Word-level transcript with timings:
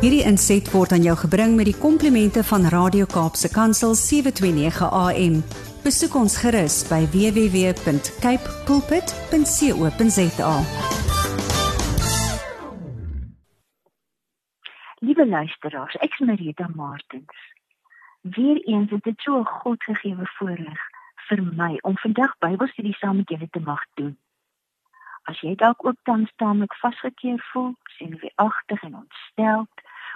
Hierdie 0.00 0.22
inset 0.24 0.64
word 0.72 0.94
aan 0.96 1.02
jou 1.04 1.12
gebring 1.20 1.58
met 1.58 1.66
die 1.68 1.76
komplimente 1.76 2.40
van 2.48 2.62
Radio 2.72 3.04
Kaapse 3.04 3.50
Kansel 3.52 3.92
729 3.92 4.86
AM. 4.96 5.34
Besoek 5.84 6.14
ons 6.16 6.38
gerus 6.40 6.78
by 6.88 7.02
www.cape 7.12 8.54
pulpit.co.za. 8.64 10.54
Liewe 15.04 15.26
luisteraars, 15.28 15.98
ek 16.00 16.16
is 16.16 16.24
Marita 16.30 16.70
Martins. 16.72 17.44
Weereens 18.24 18.88
het 18.96 19.04
dit 19.04 19.20
so 19.20 19.44
'n 19.44 19.52
Godgegewe 19.60 20.24
voorreg 20.38 20.80
vir 21.28 21.44
my 21.44 21.76
om 21.82 22.00
vandag 22.00 22.32
Bybelstudie 22.38 22.96
saam 22.96 23.16
met 23.20 23.28
julle 23.28 23.48
te 23.50 23.60
mag 23.60 23.84
doen. 24.00 24.16
As 25.28 25.40
jy 25.40 25.54
dalk 25.54 25.84
ook 25.84 26.00
tans 26.02 26.32
taamlik 26.36 26.74
vasgekeer 26.74 27.48
voel, 27.52 27.74
senuweeagtig 27.84 28.82
en 28.82 28.94
ontsteld 28.96 29.68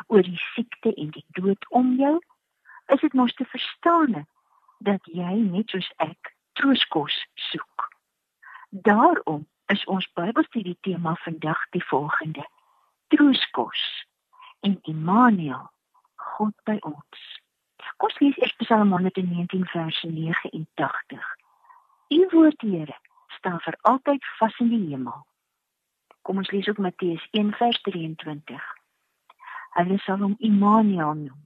oor 0.06 0.22
die 0.22 0.40
siekte 0.54 0.94
en 0.94 1.10
die 1.10 1.26
dood 1.38 1.66
om 1.70 1.94
jou, 2.00 2.18
is 2.92 3.00
dit 3.00 3.12
mos 3.12 3.34
te 3.34 3.44
verstaan 3.44 4.24
dat 4.84 5.04
jy 5.04 5.34
net 5.40 5.70
soos 5.70 5.90
ek 6.04 6.34
trooskos 6.60 7.16
soek. 7.50 7.88
Daarom 8.68 9.46
is 9.72 9.84
ons 9.84 10.08
Bybelstudie 10.18 10.76
tema 10.80 11.14
vandag 11.24 11.60
die 11.70 11.84
volgende: 11.84 12.44
Trooskos 13.08 13.82
en 14.60 14.78
Immanuel, 14.82 15.70
God 16.16 16.54
by 16.64 16.76
ons. 16.82 17.24
Kom 17.96 18.10
ons 18.10 18.20
lees 18.20 18.36
eers 18.40 18.54
Psalm 18.60 18.92
119 18.92 19.66
vers 19.72 20.00
89. 20.02 21.26
U 22.14 22.20
woord, 22.32 22.60
Here, 22.60 22.96
staan 23.38 23.60
vir 23.60 23.76
altyd 23.82 24.24
vas 24.38 24.58
in 24.64 24.72
die 24.72 24.82
hemel. 24.90 25.24
Kom 26.22 26.40
ons 26.40 26.50
lees 26.50 26.68
ook 26.68 26.80
Matteus 26.80 27.24
1 27.32 27.52
vers 27.60 27.80
23. 27.86 28.73
Hulle 29.74 29.98
sal 29.98 30.20
hom 30.22 30.36
Immanuel 30.38 31.14
noem. 31.18 31.40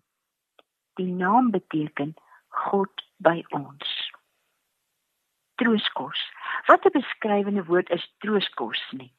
Die 1.01 1.13
naam 1.13 1.51
beteken 1.51 2.15
God 2.67 3.05
by 3.25 3.41
ons. 3.57 3.93
Trooskos. 5.61 6.21
Wat 6.67 6.85
'n 6.85 6.93
beskrywende 6.93 7.65
woord 7.65 7.91
is 7.91 8.05
trooskos 8.19 8.83
nie. 8.91 9.13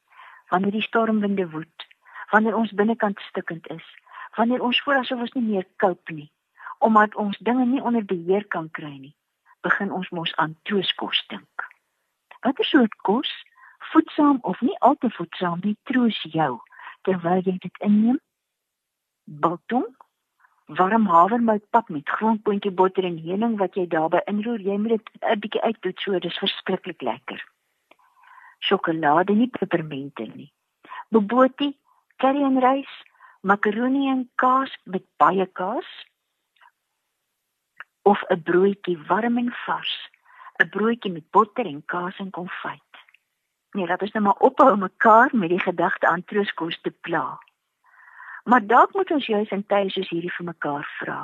Wanneer 0.49 0.71
die 0.71 0.87
stormwinde 0.89 1.49
woed, 1.49 1.87
wanneer 2.31 2.55
ons 2.55 2.71
binnekant 2.71 3.19
stikkend 3.19 3.67
is, 3.67 3.87
wanneer 4.35 4.61
ons 4.61 4.81
voel 4.81 5.01
asof 5.01 5.19
ons 5.19 5.33
nie 5.33 5.43
meer 5.43 5.65
koop 5.75 6.09
nie, 6.09 6.31
omdat 6.77 7.15
ons 7.15 7.37
dinge 7.37 7.65
nie 7.65 7.81
onder 7.81 8.05
beheer 8.05 8.45
kan 8.47 8.71
kry 8.71 8.97
nie, 8.97 9.15
begin 9.61 9.91
ons 9.91 10.09
mos 10.09 10.35
aan 10.35 10.57
trooskos 10.63 11.25
dink. 11.27 11.65
Watter 12.41 12.65
soort 12.65 12.95
kos, 12.95 13.31
voedsaam 13.91 14.37
of 14.41 14.61
nie 14.61 14.77
al 14.79 14.95
te 14.95 15.09
voedsaam 15.09 15.59
nie, 15.63 15.77
troos 15.83 16.21
jou 16.23 16.61
terwyl 17.01 17.41
jy 17.41 17.57
dit 17.57 17.77
inneem? 17.77 18.19
Biltong, 19.29 19.85
warm 20.65 21.05
havermoutpap 21.05 21.89
met 21.93 22.09
grondpotjie 22.09 22.71
botter 22.73 23.05
en 23.05 23.17
heuning 23.21 23.57
wat 23.59 23.75
jy 23.77 23.83
daarbey 23.87 24.23
inroer, 24.31 24.61
jy 24.65 24.77
moet 24.81 24.95
dit 24.95 25.09
'n 25.21 25.39
bietjie 25.43 25.61
uitdoet 25.61 25.99
so, 26.01 26.19
dis 26.19 26.39
verskriklik 26.41 27.01
lekker. 27.01 27.43
Sjokolade 28.59 29.33
nie 29.33 29.47
pepermente 29.47 30.25
nie. 30.33 30.51
Bobotie, 31.09 31.77
curry 32.17 32.41
en 32.43 32.57
rys, 32.59 32.89
makaroni 33.41 34.09
en 34.09 34.29
kaas 34.35 34.73
met 34.83 35.05
baie 35.17 35.45
kaas 35.45 35.89
of 38.01 38.23
'n 38.29 38.41
broodjie 38.41 38.97
warm 39.07 39.37
en 39.37 39.51
vars, 39.65 40.09
'n 40.57 40.69
broodjie 40.69 41.11
met 41.11 41.29
botter 41.31 41.65
en 41.65 41.85
kaas 41.85 42.17
en 42.17 42.31
konfyt. 42.31 42.93
Nee, 43.73 43.85
laat 43.85 44.01
ons 44.01 44.11
nou 44.11 44.23
maar 44.23 44.41
ophou 44.41 44.75
mekaar 44.77 45.29
met 45.33 45.49
die 45.49 45.59
gedagte 45.59 46.07
aan 46.07 46.23
trooskos 46.23 46.81
te 46.81 46.91
pla. 46.91 47.39
Maar 48.49 48.65
dalk 48.65 48.93
moet 48.93 49.11
ons 49.11 49.25
juis 49.25 49.49
in 49.49 49.65
tye 49.69 49.89
soos 49.93 50.07
hierdie 50.09 50.31
vir 50.33 50.45
mekaar 50.47 50.85
vra. 50.99 51.17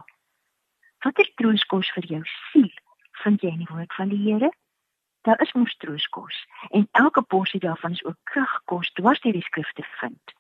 Watter 1.01 1.29
trooskos 1.41 1.87
vir 1.95 2.05
jou 2.11 2.19
siel 2.31 2.69
vind 3.23 3.41
jy 3.41 3.49
in 3.55 3.63
die 3.63 3.69
woord 3.71 3.95
van 3.97 4.11
die 4.13 4.19
Here? 4.21 4.51
Daar 5.25 5.41
is 5.41 5.53
mos 5.57 5.73
trooskos 5.81 6.37
en 6.69 6.85
elke 7.01 7.23
porsie 7.33 7.59
daarvan 7.63 7.97
is 7.97 8.03
ook 8.05 8.19
kragkos 8.29 8.93
dwars 8.99 9.23
deur 9.25 9.33
die 9.33 9.47
skrifte 9.47 9.87
vind. 10.03 10.35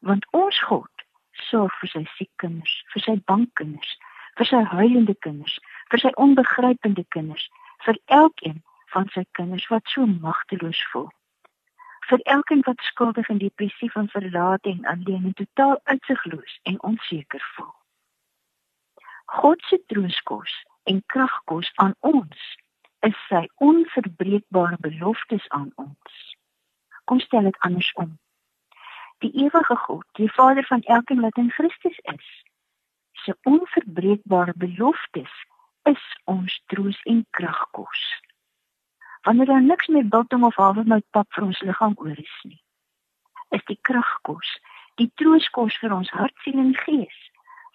Want 0.00 0.24
ons 0.30 0.62
God 0.70 1.04
sorg 1.50 1.76
vir 1.82 1.92
sy 1.94 2.04
siek 2.16 2.32
kinders, 2.40 2.78
vir 2.94 3.04
sy 3.10 3.18
bankkinders, 3.28 3.96
vir 4.40 4.52
sy 4.54 4.64
huilende 4.72 5.18
kinders, 5.26 5.60
vir 5.92 6.06
sy 6.06 6.16
onbegrypende 6.26 7.04
kinders, 7.12 7.44
vir 7.84 8.00
elkeen 8.22 8.62
van 8.96 9.12
sy 9.12 9.28
kinders 9.36 9.68
wat 9.74 9.84
so 9.92 10.08
magteloos 10.08 10.80
voel. 10.94 11.12
Vir 12.08 12.20
elkeen 12.34 12.64
wat 12.66 12.80
skuldig 12.88 13.28
en 13.28 13.38
depressief 13.38 13.94
en 13.94 14.08
verlate 14.08 14.68
en 14.68 14.86
alleen 14.94 15.24
en 15.24 15.34
totaal 15.34 15.80
uitsigloos 15.84 16.58
en 16.62 16.82
onseker 16.82 17.44
voel. 17.54 17.74
God 19.24 19.62
se 19.62 19.82
trooskos 19.86 20.56
en 20.84 21.02
kragkos 21.06 21.70
aan 21.74 21.94
ons 22.00 22.42
is 23.00 23.18
sy 23.28 23.46
onverbreekbare 23.56 24.76
beloftes 24.80 25.48
aan 25.48 25.70
ons. 25.74 26.18
Kom 27.04 27.20
stel 27.20 27.50
dit 27.50 27.58
andersom 27.58 28.18
die 29.22 29.32
ewige 29.44 29.76
God, 29.76 30.06
die 30.12 30.30
Vader 30.32 30.66
van 30.66 30.82
elkeen 30.82 31.20
wat 31.20 31.36
in 31.36 31.50
Christus 31.50 31.98
is. 31.98 32.28
Sy 33.22 33.34
onverbreekbare 33.46 34.54
beloftes 34.56 35.34
is 35.90 36.04
ons 36.24 36.58
troos 36.72 36.98
en 37.12 37.22
kragkos. 37.30 38.02
Wanneer 39.22 39.46
daar 39.46 39.62
niks 39.62 39.86
meer 39.86 40.08
biltong 40.08 40.44
of 40.44 40.56
havermoutpap 40.56 41.28
vir 41.34 41.44
ons 41.44 41.60
liggaam 41.60 41.94
oor 41.96 42.18
is 42.18 42.38
nie, 42.42 42.62
is 43.54 43.64
die 43.68 43.78
kragkos, 43.88 44.48
die 45.00 45.10
trooskos 45.14 45.76
vir 45.82 45.94
ons 45.94 46.10
hart, 46.10 46.34
siel 46.42 46.58
en 46.58 46.74
gees 46.84 47.18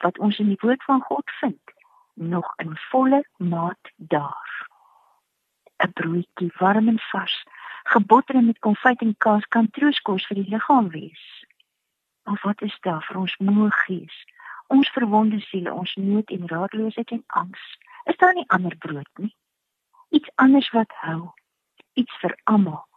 wat 0.04 0.20
ons 0.20 0.38
in 0.44 0.52
die 0.52 0.60
woord 0.62 0.84
van 0.86 1.02
God 1.02 1.32
vind, 1.40 1.72
nog 2.14 2.52
in 2.64 2.76
volle 2.90 3.24
maat 3.38 3.94
daar. 3.96 4.52
'n 5.86 5.94
Broodjie 5.94 6.52
warm 6.60 6.88
en 6.88 7.00
vars 7.12 7.44
gebotter 7.84 8.44
met 8.44 8.60
konfyt 8.60 9.02
en 9.02 9.16
kaas 9.18 9.46
kan 9.56 9.70
trooskos 9.72 10.28
vir 10.28 10.42
die 10.42 10.50
liggaam 10.50 10.90
wees. 10.90 11.26
Of 12.24 12.42
wat 12.44 12.62
is 12.62 12.78
daar 12.82 13.04
vir 13.08 13.18
ons 13.18 13.38
moe 13.38 13.72
gees? 13.72 14.16
Ons 14.68 14.90
verwonde 14.90 15.40
siele, 15.40 15.74
ons 15.74 15.96
nood 15.96 16.30
en 16.30 16.48
raadloosheid 16.48 17.12
en 17.12 17.24
angs. 17.28 17.64
Is 18.04 18.18
daar 18.18 18.34
nie 18.34 18.48
ander 18.48 18.78
brood 18.78 19.12
nie? 19.16 19.36
Iets 20.10 20.30
anders 20.36 20.70
wat 20.70 20.92
hou. 21.02 21.32
Iets 21.94 22.20
vir 22.20 22.38
almal 22.44 22.88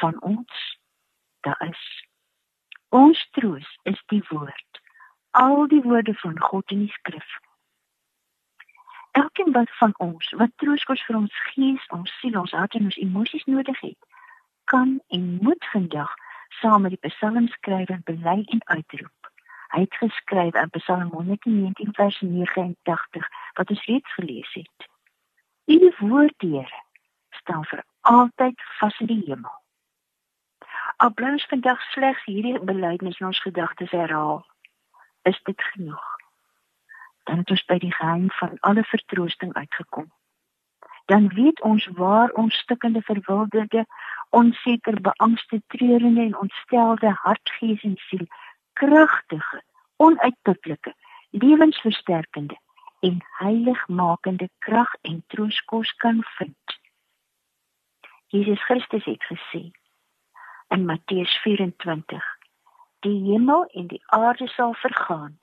van 0.00 0.22
ons. 0.22 0.78
Daar 1.40 1.68
is. 1.68 2.06
Ons 2.88 3.28
troos 3.30 3.78
is 3.82 4.02
die 4.06 4.24
woord. 4.28 4.80
Al 5.30 5.66
die 5.68 5.82
woorde 5.82 6.14
van 6.14 6.40
God 6.40 6.70
in 6.70 6.78
die 6.78 6.92
skrif. 6.92 7.38
Elkeen 9.10 9.52
wat 9.52 9.76
van 9.76 9.94
ons 9.96 10.30
wat 10.30 10.52
trooskos 10.56 11.02
vir 11.08 11.16
ons 11.16 11.36
gees, 11.52 11.84
ons 11.88 12.18
siel, 12.20 12.38
ons 12.40 12.52
hart 12.52 12.74
en 12.74 12.88
ons 12.88 12.98
emosies 13.00 13.44
nodig 13.44 13.80
het, 13.80 14.08
kan 14.64 15.00
en 15.08 15.38
moet 15.42 15.68
vandag 15.72 16.12
saam 16.60 16.82
met 16.84 16.92
die 16.96 17.08
psalmskrywer 17.08 18.00
bely 18.04 18.42
en 18.56 18.60
uitroep. 18.64 19.30
Hy 19.74 19.80
het 19.80 19.96
geskryf 20.00 20.54
in 20.54 20.70
Psalm 20.70 21.08
119 21.12 21.94
vers 21.96 22.20
89 22.20 23.30
wat 23.54 23.70
ons 23.70 23.84
reeds 23.84 24.12
gelees 24.14 24.52
het. 24.52 24.88
U 25.66 25.92
woord, 25.98 26.34
Here, 26.38 26.82
staan 27.30 27.64
vir 27.64 27.84
altyd 28.00 28.60
vas 28.80 28.98
in 29.00 29.06
die 29.06 29.22
hemel. 29.26 29.54
Al 30.96 31.12
bly 31.14 31.32
ons 31.36 31.48
vandag 31.50 31.80
slegs 31.92 32.24
hierdie 32.24 32.58
belydenis 32.58 33.18
in 33.20 33.26
ons 33.26 33.40
gedagtes 33.44 33.90
herhaal, 33.90 34.44
is 35.22 35.40
dit 35.44 35.62
genoeg. 35.72 36.06
Dan 37.26 37.42
het 37.42 37.50
ons 37.50 37.64
by 37.66 37.78
die 37.82 37.92
geheim 37.92 38.30
van 38.38 38.54
alle 38.60 38.84
vertroosting 38.84 39.52
uitgekom 39.54 40.06
dan 41.06 41.28
weet 41.28 41.62
ons 41.62 41.86
waar 41.86 42.30
ons 42.30 42.58
stikkende 42.58 43.02
verwilderde 43.02 43.86
onseker 44.30 45.00
beangste 45.00 45.62
treurende 45.66 46.20
en 46.20 46.38
ontstelde 46.38 47.10
hart 47.10 47.50
gees 47.58 47.82
en 47.82 47.96
siel 47.96 48.26
kragtige 48.72 49.62
onuitputlike 49.96 50.94
lewensversterkende 51.30 52.58
en 53.00 53.18
heiligmakende 53.38 54.48
krag 54.58 54.94
en 55.00 55.24
trooskos 55.26 55.92
kan 56.02 56.22
vind 56.38 56.78
Jesus 58.26 58.64
Christus 58.64 59.04
het 59.04 59.24
gesê 59.32 59.70
in 60.68 60.84
Matteus 60.84 61.36
24 61.42 62.32
die 63.06 63.18
hemel 63.30 63.64
en 63.66 63.86
die 63.86 64.02
aarde 64.06 64.48
sal 64.48 64.74
vergaan 64.74 65.38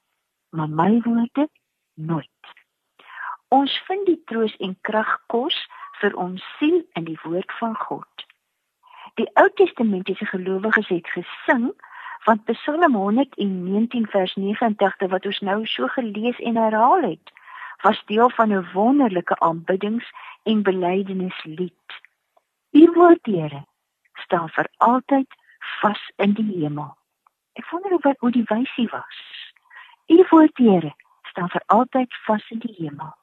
maar 0.49 0.69
my 0.69 1.01
woorde 1.05 1.49
nooit 1.93 2.53
Ons 3.53 3.73
vind 3.87 4.07
die 4.09 4.21
troos 4.29 4.53
en 4.65 4.71
krag 4.87 5.09
kos 5.29 5.55
vir 6.01 6.15
ons 6.17 6.43
siel 6.57 6.79
in 6.97 7.05
die 7.05 7.19
woord 7.21 7.51
van 7.59 7.75
God. 7.77 8.23
Die 9.19 9.27
Ou 9.37 9.45
Testamentiese 9.59 10.25
gelowiges 10.31 10.89
het 10.89 11.09
gesing 11.13 11.67
van 12.25 12.41
Psalm 12.47 12.95
119 12.97 14.07
vers 14.09 14.33
89 14.41 15.11
wat 15.13 15.27
ons 15.29 15.41
nou 15.45 15.59
so 15.69 15.91
gelees 15.97 16.39
en 16.41 16.57
herhaal 16.57 17.05
het, 17.05 17.33
was 17.83 18.03
deel 18.05 18.29
van 18.29 18.49
'n 18.51 18.71
wonderlike 18.73 19.39
aanbiddings- 19.39 20.11
en 20.43 20.63
belydenislied. 20.63 22.01
U 22.71 22.91
woord, 22.91 23.25
Here, 23.25 23.65
staan 24.13 24.49
vir 24.49 24.69
altyd 24.77 25.35
vas 25.79 26.11
in 26.15 26.33
die 26.33 26.59
hemel. 26.59 26.97
Ek 27.53 27.69
wonder 27.69 27.93
of 27.93 28.03
wat 28.03 28.19
hoe 28.19 28.31
die 28.31 28.45
wysie 28.49 28.87
was. 28.89 29.19
U 30.07 30.25
woord, 30.29 30.57
Here, 30.57 30.93
staan 31.21 31.49
vir 31.49 31.63
altyd 31.65 32.13
vas 32.25 32.49
in 32.49 32.59
die 32.59 32.75
hemel. 32.77 33.15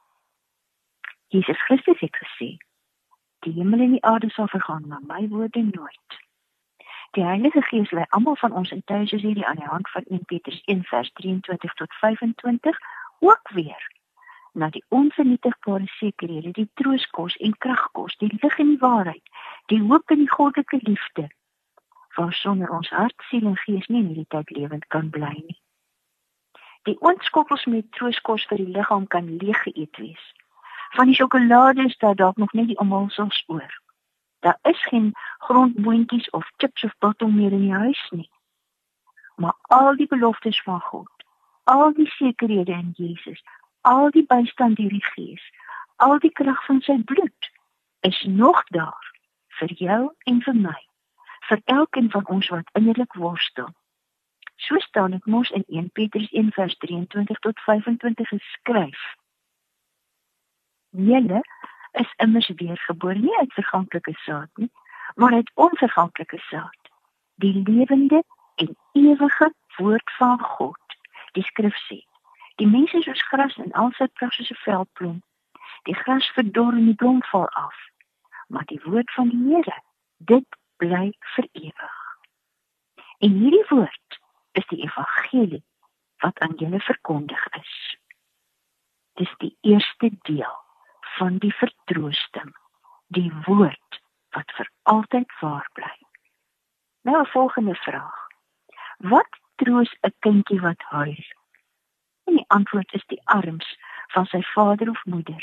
Jesus 1.29 1.63
Christus 1.63 2.01
het 2.01 2.17
gesê: 2.17 2.57
Die 3.45 3.53
hemel 3.53 3.81
en 3.81 3.97
die 3.99 4.05
aarde 4.05 4.31
sal 4.31 4.49
vergaan, 4.49 4.89
maar 4.89 5.05
my 5.07 5.29
woorde 5.29 5.63
nooit. 5.63 6.19
Die 7.11 7.25
Heilige 7.25 7.63
Gees 7.63 7.91
lei 7.91 8.05
almal 8.09 8.37
van 8.37 8.53
ons 8.53 8.71
in 8.71 8.85
tuis 8.85 9.11
hierdie 9.11 9.47
aan 9.47 9.59
die 9.59 9.67
hand 9.67 9.91
van 9.91 10.05
1 10.07 10.25
Petrus 10.25 10.61
1 10.65 10.85
vers 10.85 11.11
23 11.13 11.75
tot 11.75 11.95
25 11.95 12.79
ook 13.19 13.51
weer 13.51 14.00
na 14.53 14.71
die 14.71 14.85
onvernietigbare 14.89 15.87
sekerhede, 15.99 16.53
die 16.53 16.69
trooskos 16.75 17.37
en 17.37 17.57
kragkos, 17.59 18.17
die 18.19 18.31
lig 18.43 18.59
en 18.59 18.75
die 18.75 18.81
waarheid, 18.81 19.37
die 19.67 19.83
hoop 19.83 20.11
en 20.11 20.25
die 20.25 20.31
goddelike 20.31 20.81
liefde 20.83 21.29
waarsonder 22.17 22.71
ons 22.71 22.91
hart, 22.91 23.15
siel 23.29 23.47
en 23.47 23.57
gees 23.57 23.87
nie 23.89 24.01
in 24.03 24.09
hierdie 24.11 24.29
tyd 24.35 24.51
lewend 24.57 24.87
kan 24.95 25.11
bly 25.15 25.33
nie. 25.37 25.59
Die 26.89 26.97
oorskoppels 27.05 27.67
met 27.71 27.91
trooskos 27.97 28.47
vir 28.51 28.63
die 28.63 28.73
liggaam 28.77 29.07
kan 29.15 29.29
leeg 29.43 29.63
geëet 29.67 30.01
wees. 30.03 30.27
Van 30.97 31.11
die 31.11 31.15
sjokolade 31.15 31.85
is 31.87 31.97
daar 32.03 32.17
dalk 32.19 32.41
nog 32.41 32.53
net 32.57 32.71
die 32.73 32.79
omhulsels 32.83 33.45
oor. 33.47 33.71
Daar 34.41 34.59
is 34.63 34.83
geen 34.89 35.13
grondboontjies 35.47 36.31
of 36.37 36.49
chips 36.57 36.85
of 36.85 36.97
biltong 36.99 37.35
meer 37.37 37.53
in 37.53 37.67
die 37.69 37.79
huis 37.85 38.03
nie. 38.11 38.31
Maar 39.37 39.57
al 39.77 39.97
die 39.97 40.09
beloftes 40.09 40.63
van 40.63 40.81
God, 40.81 41.27
al 41.65 41.93
die 41.95 42.09
sekerhede 42.17 42.73
in 42.73 42.93
Jesus, 42.97 43.45
al 43.81 44.11
die 44.11 44.27
bystand 44.27 44.77
deur 44.77 44.93
die 44.93 45.05
Gees, 45.05 45.43
al 45.97 46.19
die 46.19 46.33
krag 46.33 46.65
van 46.67 46.81
sy 46.81 46.97
bloed 47.05 47.51
is 48.01 48.23
nog 48.25 48.63
daar 48.77 49.11
vir 49.61 49.73
jou 49.77 50.01
en 50.25 50.41
vir 50.43 50.57
my, 50.57 50.79
vir 51.49 51.61
elkeen 51.65 52.11
van 52.11 52.27
ons 52.27 52.49
wat 52.49 52.71
innerlik 52.79 53.15
worstel. 53.15 53.69
So 54.61 54.79
staan 54.79 55.11
dit 55.17 55.27
mos 55.27 55.51
in 55.51 55.65
1 55.69 55.91
Petrus 55.91 56.29
1:23 56.33 57.39
tot 57.41 57.61
25 57.61 58.29
geskryf. 58.29 59.01
Julle 60.91 61.43
is 61.93 62.13
immers 62.17 62.49
weergebore 62.57 63.19
nie 63.19 63.39
uit 63.39 63.53
verganklike 63.53 64.13
saad 64.25 64.51
nie, 64.55 64.71
maar 65.15 65.33
uit 65.33 65.51
onverganklike 65.55 66.39
saad, 66.39 66.91
die 67.35 67.63
lewende 67.63 68.23
en 68.55 68.77
ewige 68.93 69.53
woord 69.77 70.11
van 70.19 70.41
God. 70.41 70.97
Die 71.33 71.45
skrif 71.45 71.77
sê: 71.89 72.10
Die 72.61 72.69
mense 72.69 72.99
is 72.99 73.05
soos 73.05 73.23
gras 73.33 73.55
en 73.57 73.71
al 73.83 73.93
sy 73.97 74.07
pras 74.19 74.35
soos 74.37 74.51
'n 74.53 74.63
veldblom. 74.65 75.19
Die 75.89 75.95
gras 76.01 76.27
verdor 76.37 76.75
en 76.77 76.91
die 76.91 76.99
blom 77.03 77.23
val 77.31 77.49
af. 77.49 77.79
Maar 78.53 78.67
die 78.73 78.81
woord 78.85 79.13
van 79.17 79.31
die 79.33 79.45
Here, 79.49 79.79
dit 80.33 80.59
bly 80.77 81.07
vir 81.35 81.49
ewig. 81.53 81.97
En 83.25 83.39
hierdie 83.41 83.65
woord 83.71 84.21
is 84.53 84.67
die 84.67 84.83
evangelie 84.83 85.63
wat 86.25 86.39
aan 86.39 86.55
julle 86.61 86.81
verkondig 86.81 87.47
is. 87.63 87.97
Dis 89.15 89.33
die 89.39 89.57
eerste 89.61 90.13
deel 90.29 90.57
van 91.17 91.39
die 91.39 91.55
vertroosting, 91.55 92.55
die 93.07 93.33
woord 93.49 94.01
wat 94.37 94.53
vir 94.57 94.71
altyd 94.83 95.33
waar 95.41 95.69
bly. 95.73 95.97
Nou 97.09 97.21
'n 97.21 97.33
volgende 97.33 97.75
vraag. 97.75 98.27
Wat 98.99 99.41
troos 99.57 99.97
'n 100.05 100.15
kindjie 100.19 100.61
wat 100.61 100.83
huil? 100.93 101.40
En 102.31 102.37
die 102.37 102.49
antwoord 102.49 102.93
is 102.93 103.07
die 103.07 103.21
arms 103.25 103.79
van 104.15 104.27
sy 104.27 104.39
vader 104.43 104.91
of 104.91 105.05
moeder. 105.05 105.43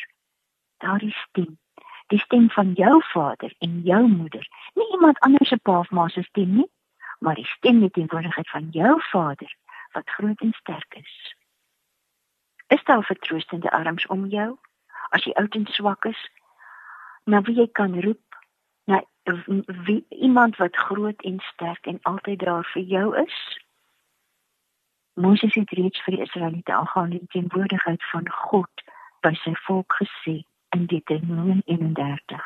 Daardie 0.77 1.11
stem, 1.11 1.57
die 2.07 2.19
stem 2.19 2.49
van 2.49 2.71
jou 2.79 3.01
vader 3.11 3.53
en 3.59 3.81
jou 3.83 4.07
moeder, 4.07 4.47
nie 4.73 4.87
iemand 4.91 5.19
anders 5.19 5.49
se 5.51 5.57
pa 5.57 5.79
of 5.79 5.89
ma 5.91 6.07
se 6.07 6.23
stem 6.23 6.53
nie, 6.61 6.69
maar 7.19 7.35
die 7.35 7.49
stem 7.57 7.79
met 7.79 7.93
teenwoordigheid 7.93 8.49
van 8.49 8.69
jou 8.71 9.01
vader 9.09 9.51
wat 9.91 10.09
groot 10.09 10.39
en 10.41 10.53
sterk 10.53 10.95
is. 10.95 11.35
Is 12.67 12.83
daar 12.83 13.03
vertroostende 13.03 13.71
arms 13.71 14.07
om 14.07 14.25
jou 14.25 14.55
as 15.09 15.27
jy 15.27 15.35
oud 15.43 15.59
en 15.59 15.67
swak 15.75 16.05
is? 16.05 16.23
Na 17.23 17.41
wie 17.41 17.59
jy 17.59 17.67
kan 17.67 17.99
roep? 17.99 18.39
Na 18.87 19.03
wie, 19.83 20.05
iemand 20.09 20.55
wat 20.55 20.75
groot 20.87 21.21
en 21.21 21.39
sterk 21.51 21.85
en 21.85 21.99
altyd 22.01 22.39
daar 22.39 22.69
vir 22.71 22.81
jou 22.95 23.07
is? 23.27 23.66
Moses 25.17 25.53
het 25.53 25.69
reeds 25.69 26.01
vir 26.05 26.13
die 26.13 26.21
Israeliete 26.21 26.73
aangaande 26.73 27.17
die 27.17 27.27
teenwoordigheid 27.33 28.03
van 28.11 28.27
God 28.29 28.83
by 29.25 29.31
sy 29.41 29.55
volk 29.65 29.95
gesê 29.97 30.35
in 30.77 30.85
Deuteronomium 30.91 31.63
31. 31.65 32.43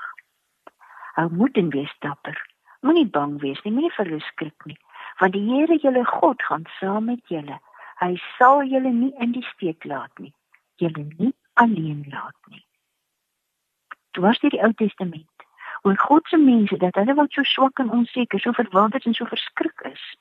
Hou 1.18 1.26
moed 1.36 1.60
en 1.60 1.74
wees 1.76 1.92
dapper. 2.06 2.40
Moenie 2.80 3.10
bang 3.18 3.34
wees 3.44 3.60
nie, 3.66 3.74
moenie 3.76 3.92
verlus 3.98 4.24
skrik 4.32 4.66
nie, 4.72 4.78
want 5.20 5.36
die 5.36 5.44
Here 5.50 5.78
julle 5.84 6.06
God 6.14 6.48
gaan 6.48 6.64
saam 6.78 7.12
met 7.12 7.36
julle. 7.36 7.60
Hy 8.00 8.16
sal 8.38 8.64
julle 8.64 8.96
nie 9.02 9.12
in 9.20 9.36
die 9.36 9.46
steek 9.52 9.84
laat 9.84 10.24
nie. 10.24 10.32
Julle 10.80 11.04
nie 11.20 11.36
alleen 11.60 12.08
laat 12.08 12.40
nie. 12.56 12.64
Dit 14.16 14.24
was 14.24 14.40
die 14.40 14.56
Ou 14.64 14.72
Testament. 14.80 15.48
Oor 15.84 16.00
God 16.08 16.28
se 16.32 16.40
mense 16.40 16.80
dat 16.80 16.96
hulle 16.96 17.20
wat 17.20 17.36
so 17.36 17.44
swak 17.44 17.84
en 17.84 17.92
onseker, 18.00 18.40
so 18.40 18.56
verwilderd 18.56 19.06
en 19.06 19.20
so 19.20 19.28
verskrik 19.28 19.90
is, 19.92 20.12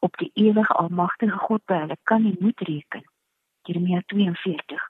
op 0.00 0.16
die 0.16 0.30
ewige 0.34 0.72
almagtige 0.72 1.38
God 1.38 1.64
by 1.66 1.82
hulle 1.84 1.96
kan 2.02 2.22
nie 2.22 2.36
moet 2.40 2.60
reken. 2.60 3.04
Jeremia 3.62 4.02
42. 4.06 4.88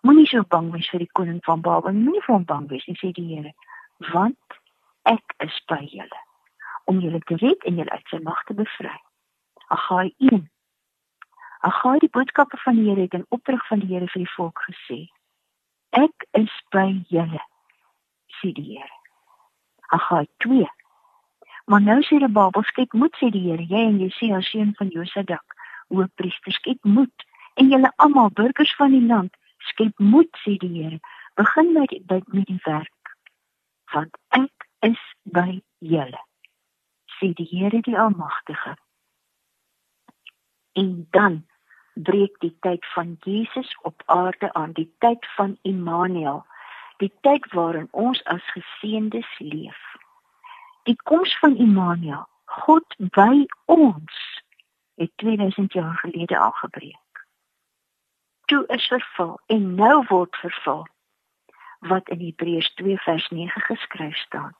Moenie 0.00 0.26
so 0.26 0.42
bang 0.48 0.70
wees 0.72 0.88
vir 0.90 1.02
die 1.02 1.12
koning 1.18 1.40
van 1.44 1.60
Babel, 1.60 1.92
moenie 1.92 2.22
vir 2.26 2.34
hom 2.34 2.44
bang 2.44 2.68
wees 2.70 2.86
nie, 2.86 2.96
sê 3.00 3.12
die 3.14 3.26
Here, 3.26 3.52
want 4.12 4.58
ek 5.06 5.36
is 5.44 5.56
by 5.70 5.82
julle 5.90 6.22
om 6.86 7.00
julle 7.02 7.18
te 7.26 7.38
red 7.42 7.64
en 7.66 7.80
julle 7.80 7.90
uit 7.90 8.12
sy 8.12 8.20
mag 8.22 8.42
te 8.46 8.54
bevry. 8.54 8.94
Agai 9.74 10.12
1. 10.30 10.44
Agai 11.66 11.96
die 12.04 12.10
boodskappe 12.14 12.60
van 12.62 12.78
die 12.78 12.86
Here 12.90 13.06
het 13.08 13.16
in 13.18 13.26
opdrag 13.34 13.66
van 13.66 13.82
die 13.82 13.90
Here 13.90 14.06
vir 14.12 14.22
die 14.22 14.34
volk 14.36 14.62
gesê. 14.68 15.00
Ek 15.98 16.26
is 16.38 16.52
by 16.74 16.86
julle, 17.10 17.42
sê 18.38 18.52
die 18.54 18.68
Here. 18.76 18.92
Agai 19.98 20.26
2. 20.46 20.66
Maar 21.66 21.82
nou 21.82 22.02
sê 22.06 22.18
die 22.22 22.30
Babel 22.30 22.62
skep 22.62 22.92
moed 22.94 23.16
sê 23.18 23.28
die 23.34 23.42
Here, 23.42 23.64
jy 23.66 23.80
en 23.88 23.98
Jesaja 23.98 24.38
seun 24.46 24.68
van 24.78 24.92
Josadak, 24.94 25.56
hoofpriester 25.90 26.54
skep 26.54 26.86
moed 26.86 27.24
en 27.58 27.72
julle 27.72 27.90
almal 28.04 28.30
burgers 28.38 28.74
van 28.78 28.94
die 28.94 29.02
land 29.02 29.34
skep 29.72 29.98
moed 30.12 30.30
sê 30.44 30.54
die 30.62 30.70
Here. 30.76 31.00
Begin 31.34 31.72
met 31.74 31.90
die, 31.90 31.98
met, 32.06 32.28
met 32.32 32.46
die 32.46 32.60
werk. 32.68 33.16
Want 33.94 34.14
ek 34.38 34.68
is 34.86 35.02
by 35.24 35.58
julle. 35.82 36.22
Sê 37.18 37.32
die 37.34 37.48
Here 37.50 37.82
die 37.82 37.98
Almagtige. 37.98 38.76
En 40.78 40.94
dan 41.10 41.42
breek 41.98 42.38
die 42.46 42.54
tyd 42.62 42.86
van 42.94 43.16
Jesus 43.26 43.74
op 43.82 44.06
aarde 44.06 44.52
aan, 44.54 44.78
die 44.78 44.90
tyd 45.02 45.26
van 45.34 45.58
Immanuel, 45.66 46.44
die 47.02 47.10
tyd 47.26 47.50
waarin 47.58 47.88
ons 47.90 48.22
as 48.30 48.52
geseëndes 48.54 49.38
leef 49.42 49.82
die 50.86 50.96
koms 51.02 51.38
van 51.38 51.56
Immanuel, 51.56 52.26
God 52.44 52.94
by 52.96 53.46
ons, 53.64 54.42
het 54.94 55.10
2000 55.16 55.72
jaar 55.72 55.96
gelede 55.98 56.38
al 56.38 56.50
gebreek. 56.50 57.26
Toe 58.44 58.64
is 58.66 58.86
vervul 58.86 59.40
en 59.46 59.74
nou 59.74 60.04
word 60.08 60.36
vervul 60.36 60.86
wat 61.78 62.08
in 62.08 62.20
Hebreërs 62.20 62.70
2 62.74 62.96
vers 62.96 63.28
9 63.28 63.60
geskryf 63.60 64.16
staan. 64.16 64.54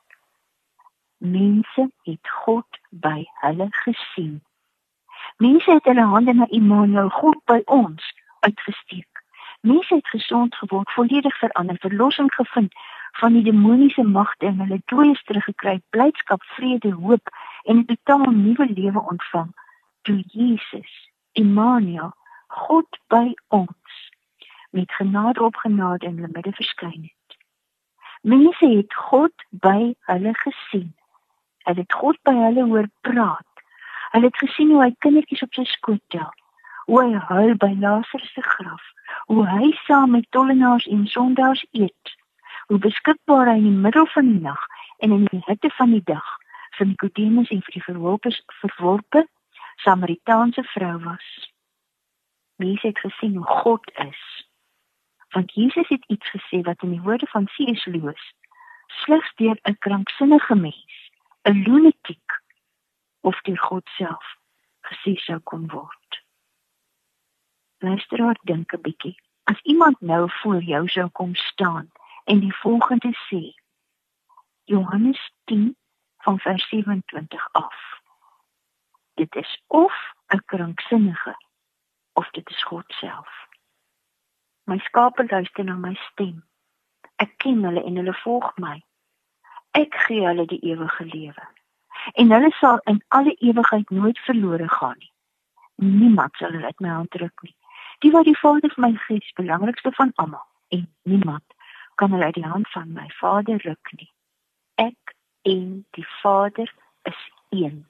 Mense 1.17 1.89
het 2.03 2.29
God 2.43 2.79
by 2.89 3.23
hulle 3.41 3.67
gesien. 3.71 4.43
Mense 5.37 5.71
het 5.71 5.83
hulle 5.83 6.05
hande 6.05 6.33
na 6.33 6.47
Immanuel, 6.47 7.09
God 7.09 7.39
by 7.45 7.61
ons, 7.65 8.13
uitgesteek. 8.39 9.23
Mense 9.61 9.95
het 9.95 10.07
gesond 10.07 10.55
geword, 10.55 10.91
volledig 10.91 11.37
verander, 11.37 11.77
verlossing 11.79 12.33
gevind 12.33 12.73
van 13.11 13.33
die 13.33 13.43
demoniese 13.43 14.03
magte 14.03 14.45
en 14.45 14.59
hulle 14.59 14.81
dooies 14.85 15.23
teruggekry, 15.23 15.81
blydskap, 15.89 16.43
vrede, 16.43 16.91
hoop 16.91 17.29
en 17.63 17.77
'n 17.77 17.85
totaal 17.85 18.31
nuwe 18.31 18.67
lewe 18.73 18.99
ontvang 18.99 19.53
toe 20.01 20.23
Jesus, 20.27 21.11
Immanuel, 21.31 22.13
God 22.47 22.87
by 23.07 23.33
ons 23.47 24.11
met 24.69 24.91
genade 24.91 25.43
op 25.43 25.55
genade 25.55 26.05
in 26.05 26.15
hulle 26.15 26.31
midde 26.31 26.51
verskyn 26.51 27.01
het. 27.01 27.37
Mense 28.21 28.67
het 28.67 28.93
God 28.93 29.33
by 29.49 29.93
hulle 29.99 30.33
gesien. 30.33 30.95
Hulle 31.63 31.83
het 31.83 31.93
God 31.93 32.19
by 32.21 32.33
hulle 32.33 32.63
hoor 32.71 32.89
praat. 33.01 33.63
Hulle 34.11 34.25
het 34.31 34.37
gesien 34.37 34.71
hoe 34.71 34.81
hy 34.81 34.93
kindertjies 35.03 35.43
op 35.43 35.53
sy 35.53 35.63
skoot 35.63 36.03
tel. 36.07 36.31
Hoe 36.85 37.03
hy 37.03 37.19
huil 37.31 37.55
by 37.55 37.73
Lazarus 37.79 38.33
se 38.33 38.41
graf. 38.41 38.83
Hoe 39.27 39.43
hy 39.47 39.71
saam 39.83 40.15
met 40.15 40.31
tollenaars 40.31 40.87
en 40.87 41.07
sondaars 41.07 41.65
eet 41.71 42.16
hoe 42.67 42.79
beskikbaar 42.83 43.47
hy 43.47 43.57
in 43.61 43.69
die 43.69 43.81
middel 43.85 44.07
van 44.13 44.27
die 44.27 44.41
nag 44.43 44.63
en 44.97 45.11
in 45.15 45.25
die 45.31 45.43
hitte 45.45 45.69
van 45.77 45.93
die 45.95 46.03
dag 46.03 46.27
vir 46.77 46.89
Nikodemus 46.89 47.51
en 47.53 47.61
vir 47.65 47.77
die 47.79 47.85
verworpe 47.85 48.31
verworpe 48.61 49.23
Samaritaanse 49.83 50.63
vrou 50.73 50.95
was. 51.03 51.25
Mense 52.57 52.87
het 52.87 52.99
gesien 52.99 53.35
hoe 53.37 53.45
God 53.61 53.91
is. 54.01 54.23
Want 55.35 55.53
Jesus 55.53 55.87
het 55.87 56.05
iets 56.07 56.29
gesê 56.33 56.63
wat 56.65 56.81
in 56.81 56.95
die 56.95 57.01
woorde 57.05 57.27
van 57.29 57.45
C.S. 57.45 57.85
Lewis 57.85 58.23
slegs 59.03 59.31
deur 59.35 59.59
'n 59.63 59.77
kranksinnige 59.77 60.55
mens, 60.55 61.11
'n 61.43 61.63
lunatiek 61.63 62.41
of 63.21 63.41
deur 63.41 63.57
God 63.57 63.87
self 63.97 64.25
gesê 64.81 65.15
sou 65.15 65.39
kon 65.39 65.67
word. 65.67 66.23
Luisteraar, 67.77 68.37
dink 68.41 68.73
'n 68.73 68.81
bietjie. 68.81 69.15
As 69.43 69.61
iemand 69.61 70.01
nou 70.01 70.29
voor 70.41 70.61
jou 70.63 70.87
sou 70.87 71.09
kom 71.09 71.35
staan 71.35 71.91
en 72.27 72.39
die 72.39 72.55
volgende 72.55 73.11
sê: 73.27 73.55
Johannes 74.63 75.31
10 75.45 75.77
van 76.17 76.39
vers 76.39 76.69
27 76.69 77.49
af. 77.51 78.01
Dit 79.13 79.35
is 79.35 79.63
of 79.67 80.13
'n 80.27 80.43
kranksinnige 80.45 81.35
of 82.13 82.29
dit 82.29 82.49
is 82.49 82.63
God 82.63 82.83
self. 82.87 83.47
My 84.63 84.77
skape 84.77 85.25
luister 85.27 85.63
na 85.63 85.73
my 85.73 85.93
stem. 85.95 86.43
Ek 87.15 87.37
ken 87.37 87.63
hulle 87.63 87.83
en 87.83 87.95
hulle 87.95 88.13
volg 88.13 88.57
my. 88.57 88.83
Ek 89.71 89.95
gee 89.95 90.25
hulle 90.25 90.45
die 90.45 90.59
ewige 90.59 91.05
lewe. 91.05 91.47
En 92.13 92.31
hulle 92.31 92.51
sal 92.51 92.77
in 92.83 93.03
alle 93.07 93.33
ewigheid 93.33 93.89
nooit 93.89 94.19
verlore 94.19 94.69
gaan 94.69 94.97
nie. 94.97 95.13
Niemand 95.75 96.35
sal 96.35 96.51
hulle 96.51 96.65
uit 96.65 96.79
my 96.79 96.89
hand 96.89 97.13
ruk 97.13 97.41
nie. 97.41 97.55
Die 97.99 98.11
wat 98.11 98.25
die 98.25 98.37
Vader 98.37 98.73
vir 98.73 98.83
my 98.89 98.95
gee, 98.95 99.17
is 99.17 99.31
belangrikste 99.33 99.91
van 99.91 100.11
almal 100.15 100.47
en 100.67 100.93
niemand 101.03 101.46
kan 101.97 102.11
hulle 102.13 102.29
uit 102.29 102.39
die 102.39 102.47
hand 102.47 102.69
van 102.71 102.93
my 102.93 103.07
Vader 103.19 103.61
ruk 103.65 103.91
nie. 103.99 104.09
Ek 104.75 105.15
en 105.41 105.85
die 105.97 106.07
Vader 106.21 106.73
is 107.09 107.21
een. 107.49 107.85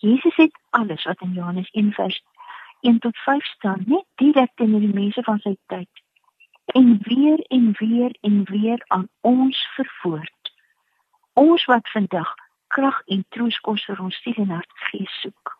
Jesus 0.00 0.36
het 0.36 0.60
alles 0.70 1.04
wat 1.04 1.20
in 1.20 1.32
Johannes 1.32 1.70
1 1.70 1.92
vers 1.92 2.22
1 2.80 2.98
tot 2.98 3.16
5 3.16 3.44
staan, 3.44 3.82
net 3.86 4.06
direk 4.14 4.52
in 4.54 4.78
die 4.78 4.94
mense 4.94 5.22
van 5.22 5.38
sy 5.44 5.56
tyd 5.66 6.04
en 6.72 6.98
weer 7.02 7.38
en 7.38 7.72
weer 7.78 8.16
en 8.20 8.44
weer 8.44 8.84
aan 8.86 9.08
ons 9.20 9.68
vervoerd. 9.74 10.54
Ons 11.32 11.64
wat 11.64 11.90
vandag 11.90 12.34
krag 12.66 13.02
en 13.06 13.24
trooskos 13.28 13.84
vir 13.84 14.00
ons 14.00 14.20
siel 14.22 14.38
en 14.44 14.54
hart 14.54 14.72
gees 14.90 15.20
soek. 15.20 15.56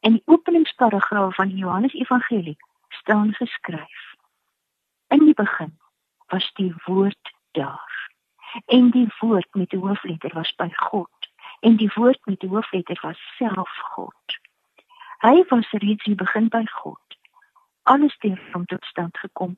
In 0.00 0.18
die 0.18 0.22
openingsparagraaf 0.24 1.34
van 1.34 1.48
die 1.48 1.62
Johannes 1.64 1.94
Evangelie 1.94 2.56
staan 2.88 3.32
geskryf: 3.34 4.05
In 5.08 5.24
die 5.24 5.34
begin 5.34 5.78
was 6.26 6.52
die 6.54 6.74
woord 6.84 7.34
daar. 7.50 8.10
En 8.66 8.90
die 8.90 9.08
woord 9.18 9.54
met 9.54 9.70
die 9.70 9.80
hoofletter 9.80 10.34
was 10.34 10.54
by 10.54 10.68
God 10.72 11.10
en 11.60 11.76
die 11.76 11.90
woord 11.94 12.26
met 12.26 12.40
die 12.40 12.48
hoofletter 12.48 12.98
was 13.02 13.20
self 13.36 13.70
God. 13.94 14.38
Hy 15.18 15.44
was 15.48 15.70
reeds 15.70 16.04
in 16.04 16.14
die 16.16 16.24
begin 16.24 16.48
by 16.48 16.64
God. 16.64 17.18
Alles 17.82 18.16
het 18.18 18.52
hom 18.52 18.66
tot 18.66 18.84
stand 18.84 19.18
gekom 19.18 19.56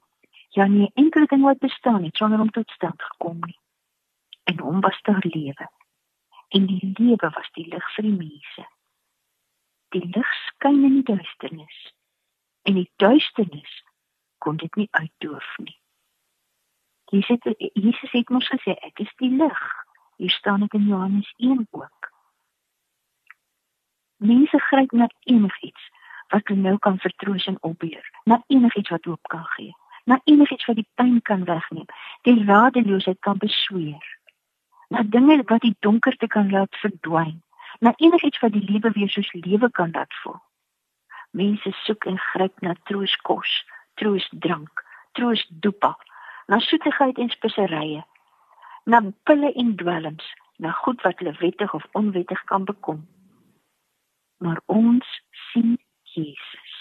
Ja 0.49 0.67
nie 0.67 0.91
enkele 0.95 1.27
ding 1.27 1.43
wat 1.43 1.59
bestaan 1.59 2.05
het 2.05 2.17
sonder 2.17 2.41
om 2.41 2.51
tot 2.51 2.71
stand 2.71 3.03
gekom 3.03 3.39
nie. 3.41 3.59
En 4.45 4.59
hom 4.59 4.81
was 4.81 5.01
daar 5.03 5.25
lewe. 5.27 5.71
En 6.49 6.67
die 6.67 6.93
lewe 6.95 7.31
was 7.31 7.51
die 7.53 7.67
lig 7.69 7.95
vir 7.95 8.03
die 8.03 8.17
mense. 8.17 8.65
Die 9.89 10.05
lig 10.17 10.33
skyn 10.47 10.85
in 10.85 11.01
die 11.01 11.15
duisternis. 11.15 11.79
En 12.63 12.75
die 12.81 12.91
duisternis 12.97 13.83
kon 14.39 14.57
dit 14.57 14.75
nie 14.75 14.89
uitdoof 14.91 15.57
nie. 15.59 15.77
Jesus 17.11 17.39
het 17.43 17.73
Jesus 17.73 18.11
het 18.11 18.29
mos 18.29 18.49
gesê 18.53 18.77
ek 18.91 19.01
is 19.01 19.13
die 19.17 19.31
lig. 19.31 19.61
Hier 20.17 20.31
staan 20.31 20.61
dit 20.61 20.75
in 20.75 20.87
Johannes 20.87 21.33
1 21.37 21.67
ook. 21.71 22.13
Mense 24.17 24.59
gryp 24.59 24.93
na 24.93 25.09
enigiets 25.21 25.91
wat 26.29 26.49
hulle 26.49 26.61
nou 26.61 26.79
kan 26.79 26.99
vertroos 26.99 27.47
en 27.47 27.63
opbeur, 27.63 28.11
na 28.25 28.43
enigiets 28.47 28.91
wat 28.91 29.05
hoop 29.05 29.29
kan 29.33 29.45
gee 29.57 29.77
na 30.09 30.21
enigiets 30.25 30.65
wat 30.65 30.79
die 30.81 30.89
pyn 30.97 31.21
kan 31.23 31.45
wegneem, 31.45 31.87
die 32.25 32.45
radeloosheid 32.49 33.21
kan 33.27 33.39
besweer. 33.43 34.05
Na 34.89 35.05
dinge 35.05 35.43
wat 35.51 35.65
die 35.67 35.77
donkerte 35.85 36.27
kan 36.33 36.51
laat 36.51 36.77
verdwyn, 36.83 37.43
na 37.85 37.93
enigiets 37.97 38.41
wat 38.41 38.55
die 38.57 38.65
lewe 38.71 38.95
weer 38.97 39.11
soos 39.13 39.29
lewe 39.37 39.69
kan 39.71 39.93
laat 39.93 40.15
voel. 40.23 40.39
Mense 41.37 41.75
soek 41.85 42.09
en 42.09 42.17
gryp 42.31 42.65
na 42.65 42.73
trooskos, 42.89 43.53
troostdrank, 44.01 44.85
troostdopa, 45.19 45.95
na 46.49 46.59
soetigheid 46.65 47.19
en 47.19 47.31
speserye, 47.35 48.05
na 48.89 49.03
pille 49.29 49.53
en 49.53 49.75
dwelms, 49.77 50.27
na 50.59 50.73
goed 50.83 51.03
wat 51.07 51.21
hulle 51.21 51.37
wettig 51.43 51.75
of 51.75 51.87
onwettig 51.99 52.45
kan 52.51 52.65
bekom. 52.65 53.05
Maar 54.39 54.61
ons 54.67 55.07
sien 55.51 55.77
Jesus. 56.15 56.77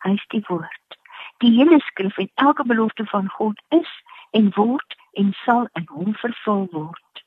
Hy 0.00 0.16
is 0.16 0.26
die 0.32 0.44
woord 0.48 1.00
die 1.40 1.52
hele 1.56 1.80
skrif 1.80 2.16
en 2.16 2.30
elke 2.34 2.64
belofte 2.64 3.04
van 3.04 3.28
God 3.28 3.62
is 3.68 3.90
en 4.30 4.52
word 4.54 4.96
en 5.12 5.32
sal 5.44 5.68
in 5.72 5.86
hom 5.88 6.14
vervul 6.14 6.66
word. 6.72 7.22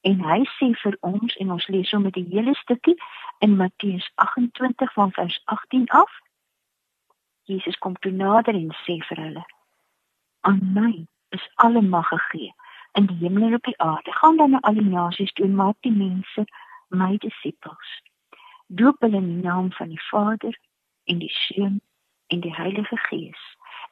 En 0.00 0.20
hy 0.24 0.40
sê 0.56 0.70
vir 0.82 0.96
ons 1.00 1.36
en 1.40 1.52
ons 1.56 1.66
lees 1.72 1.88
sommer 1.88 2.12
die 2.16 2.26
hele 2.32 2.54
stukkie 2.60 2.96
in 3.44 3.56
Matteus 3.60 4.08
28 4.24 4.92
van 4.96 5.12
vers 5.16 5.40
18 5.44 5.86
af. 6.00 6.10
Jesus 7.44 7.78
kom 7.78 7.96
toe 8.00 8.12
nader 8.12 8.54
en 8.54 8.70
sê 8.84 8.98
vir 9.08 9.22
hulle: 9.24 9.44
"Aan 10.40 10.60
my 10.74 11.06
is 11.30 11.48
alle 11.54 11.82
mag 11.82 12.08
gegee 12.08 12.54
in 12.92 13.06
die 13.06 13.16
hemel 13.16 13.42
en 13.42 13.54
op 13.54 13.64
die 13.64 13.78
aarde. 13.78 14.12
Gaan 14.12 14.36
dan 14.36 14.50
na 14.50 14.60
al 14.60 14.74
die 14.74 14.90
nasies 14.90 15.32
toe 15.32 15.44
en 15.44 15.54
maak 15.54 15.76
die 15.80 15.92
mense 15.92 16.44
my 16.88 17.16
disippels. 17.16 17.90
Doop 18.66 19.00
hulle 19.00 19.16
in 19.16 19.28
die 19.28 19.42
naam 19.48 19.72
van 19.72 19.88
die 19.88 20.04
Vader 20.10 20.58
en 21.04 21.18
die 21.18 21.32
Seun 21.32 21.80
en 22.26 22.40
die 22.40 22.54
Heilige 22.54 22.96
Gees 22.96 23.42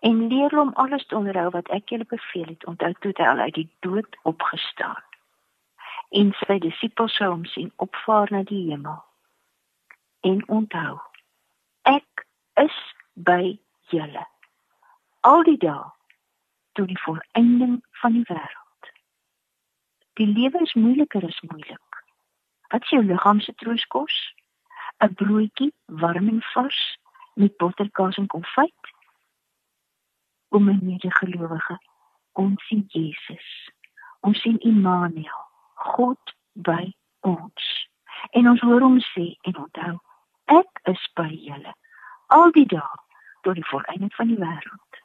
en 0.00 0.26
leer 0.28 0.50
hom 0.50 0.72
alles 0.74 1.06
te 1.06 1.16
onderhou 1.16 1.50
wat 1.54 1.68
ek 1.68 1.92
julle 1.92 2.06
beveel 2.10 2.48
het 2.48 2.66
onthou 2.66 2.92
toe 3.00 3.12
hy 3.18 3.34
uit 3.46 3.54
die 3.54 3.68
dood 3.86 4.16
opgestaan 4.30 5.02
en 6.20 6.32
sy 6.40 6.58
disippels 6.64 7.14
sou 7.16 7.28
hom 7.30 7.44
sien 7.48 7.70
opvaar 7.84 8.32
na 8.34 8.42
die 8.48 8.64
hemel 8.70 8.98
en 10.30 10.42
onthou 10.56 10.96
ek 11.92 12.26
is 12.64 12.80
by 13.14 13.58
julle 13.94 14.26
al 15.20 15.42
die 15.48 15.58
dae 15.64 15.90
tot 16.78 16.88
die 16.88 17.02
volëinding 17.04 17.80
van 18.02 18.18
die 18.18 18.26
wêreld 18.28 18.92
die 20.20 20.28
lewe 20.28 20.62
is 20.68 20.74
moeiliker 20.74 21.24
as 21.26 21.42
moeilik 21.48 22.02
wat 22.72 22.88
jou 22.88 23.02
liggaam 23.04 23.40
se 23.40 23.54
trooskos 23.54 24.16
'n 25.04 25.14
broodjie 25.14 25.72
warm 25.86 26.28
en 26.28 26.42
vars 26.54 26.82
met 27.34 27.56
botterkaas 27.56 28.16
en 28.16 28.26
konfyt. 28.26 28.92
O 30.48 30.58
my 30.58 30.78
medegelowige, 30.82 31.78
ons 32.32 32.66
sien 32.66 32.84
Jesus. 32.88 33.70
Ons 34.20 34.40
sien 34.40 34.58
Immanuel, 34.58 35.44
God 35.74 36.34
by 36.52 36.94
ons. 37.20 37.88
En 38.30 38.48
ons 38.48 38.60
hoor 38.60 38.80
hom 38.80 39.00
sê 39.00 39.32
en 39.42 39.56
onthou, 39.56 39.96
ek 40.44 40.82
is 40.92 41.08
by 41.18 41.30
julle 41.32 41.74
al 42.32 42.52
die 42.56 42.66
dae 42.66 43.00
tot 43.46 43.58
die 43.58 43.68
volëinding 43.70 44.12
van 44.14 44.30
die 44.32 44.38
wêreld. 44.40 45.00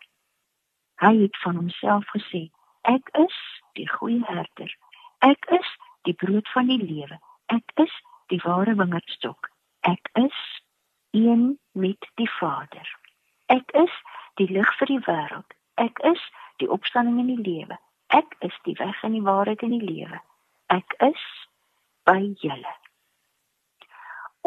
Hy 1.03 1.13
het 1.21 1.37
van 1.43 1.55
homself 1.59 2.05
gesê, 2.13 2.47
ek 2.81 3.09
is 3.23 3.37
die 3.79 3.87
goeie 3.89 4.23
herder. 4.25 4.71
Ek 5.25 5.49
is 5.59 5.73
die 6.07 6.13
brood 6.13 6.47
van 6.55 6.71
die 6.71 6.81
lewe. 6.81 7.19
Ek 7.53 7.75
is 7.83 7.93
die 8.31 8.39
ware 8.43 8.75
wingerdstok. 8.79 9.49
Ek 9.81 10.09
is 10.13 10.39
een 11.11 11.59
met 11.71 12.09
die 12.21 12.29
Vader. 12.39 12.87
Ek 13.45 13.71
is 13.83 13.93
die 14.39 14.49
lig 14.51 14.71
vir 14.79 14.93
die 14.93 15.03
wêreld. 15.09 15.57
Ek 15.75 15.99
is 16.11 16.23
die 16.63 16.69
opstanding 16.71 17.19
en 17.21 17.29
die 17.35 17.43
lewe. 17.51 17.77
Ek 18.07 18.35
is 18.39 18.55
die 18.63 18.75
weg 18.79 19.03
en 19.03 19.15
die 19.17 19.25
waarheid 19.25 19.61
en 19.61 19.75
die 19.75 19.83
lewe. 19.83 20.19
Ek 20.73 20.95
is 21.03 21.23
by 22.07 22.19
julle. 22.41 22.75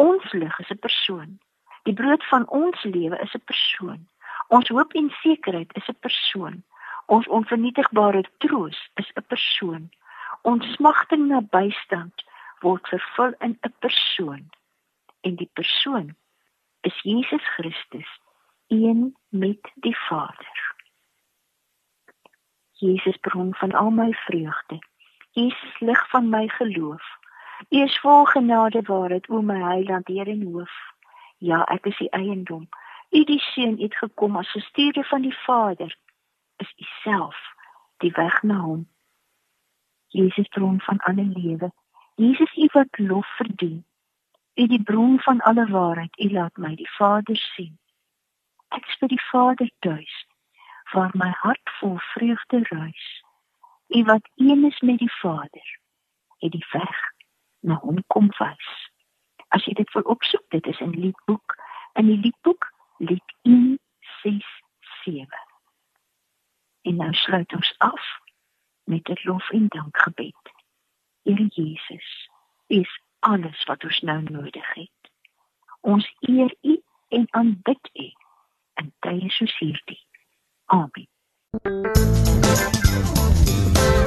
Ons 0.01 0.33
lig 0.33 0.59
is 0.65 0.71
'n 0.71 0.80
van 2.33 2.49
ons 2.49 2.83
lewe 2.83 3.19
is 3.27 3.35
'n 3.35 3.45
persoon. 3.45 4.01
Ons 4.49 4.69
hoop 4.69 4.93
en 4.93 5.11
sekerheid 5.23 5.71
is 5.77 5.89
'n 5.89 5.99
persoon. 6.07 6.63
Ons 7.07 7.27
onvernietigbare 7.27 8.25
troos 8.39 8.79
is 8.95 9.11
'n 9.15 9.27
persoon. 9.27 9.91
Ons 10.43 10.73
smagting 10.73 11.27
na 11.29 11.41
bystand 11.41 12.25
word 12.61 12.89
vervul 12.89 13.33
in 13.39 13.59
'n 13.61 13.75
persoon. 13.79 14.51
En 15.21 15.35
die 15.35 15.51
persoon 15.53 16.17
is 16.81 17.01
Jesus 17.03 17.45
Christus 17.55 18.21
een 18.69 19.17
met 19.29 19.73
die 19.75 19.97
Vader. 19.97 20.75
Jesus 22.73 23.17
bron 23.17 23.55
van 23.55 23.73
al 23.73 23.91
my 23.91 24.13
vreugde. 24.13 24.79
Jesus 25.31 25.79
lig 25.79 26.09
van 26.09 26.29
my 26.29 26.49
geloof. 26.49 27.03
U 27.69 27.83
is 27.83 27.99
vol 28.01 28.25
genade 28.25 28.83
waarheid 28.83 29.29
o 29.29 29.43
my 29.43 29.61
heiland 29.63 30.07
Heer 30.07 30.29
en 30.29 30.43
hoof. 30.43 30.73
Ja, 31.41 31.65
ek 31.73 31.87
is 31.89 32.01
u 32.01 32.07
eiendom. 32.13 32.69
U 33.11 33.25
die 33.25 33.41
seun 33.41 33.79
het 33.81 33.95
gekom 33.97 34.37
as 34.37 34.51
gestuurde 34.51 35.05
van 35.09 35.23
die 35.25 35.37
Vader. 35.45 35.97
Is 36.57 36.73
u 36.77 36.85
self 37.03 37.39
die 38.05 38.13
weg 38.13 38.43
na 38.43 38.59
hom. 38.61 38.89
Jesus 40.13 40.49
bron 40.49 40.81
van 40.81 40.99
alle 40.99 41.25
lewe. 41.25 41.73
Jesus 42.15 42.57
u 42.57 42.69
wat 42.73 42.99
lof 42.99 43.27
verdien. 43.37 43.85
U 44.55 44.67
die 44.67 44.83
bron 44.83 45.21
van 45.21 45.41
alle 45.41 45.67
waarheid, 45.67 46.19
U 46.21 46.31
laat 46.31 46.57
my 46.57 46.75
die 46.75 46.91
Vader 46.91 47.37
sien. 47.37 47.79
Ek 48.69 48.85
is 48.87 48.99
by 49.01 49.09
die 49.09 49.23
Vader 49.31 49.71
tuis, 49.79 50.27
waar 50.93 51.15
my 51.15 51.31
hart 51.41 51.73
vol 51.79 51.97
vreugde 52.13 52.61
ruis. 52.69 53.07
U 53.89 54.05
wat 54.05 54.29
een 54.37 54.65
is 54.65 54.81
met 54.81 54.99
die 54.99 55.13
Vader, 55.21 55.79
het 56.39 56.53
die 56.53 56.67
weg 56.73 57.01
na 57.61 57.81
hom 57.81 58.05
kom 58.07 58.29
wys. 58.39 58.90
As 59.51 59.65
jy 59.67 59.75
dit 59.79 59.93
wil 59.93 60.03
opsoek, 60.15 60.47
dit 60.55 60.67
is 60.67 60.81
in 60.81 60.95
Liedboek 60.95 61.59
in 61.93 62.07
die 62.07 62.19
liedboek 62.19 62.73
lied 62.97 63.35
167. 63.43 65.39
En 66.83 66.97
nou 66.97 67.15
sluit 67.15 67.53
ons 67.53 67.75
af 67.79 68.19
met 68.85 69.09
'n 69.09 69.17
lof 69.23 69.51
en 69.51 69.69
dankgebed. 69.69 70.53
Here 71.23 71.47
Jesus, 71.47 72.29
U 72.67 72.75
is 72.81 73.01
alles 73.19 73.65
wat 73.65 73.85
ons 73.85 74.01
nou 74.01 74.23
nodig 74.23 74.75
het. 74.75 75.11
Ons 75.81 76.15
eer 76.21 76.55
U 76.61 76.83
en 77.09 77.27
aanbid 77.31 77.91
U 77.93 78.13
in 78.75 78.93
tye 78.99 79.31
soos 79.31 79.59
hierdie. 79.59 80.07
Amen. 80.65 81.00